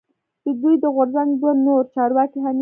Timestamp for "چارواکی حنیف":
1.95-2.59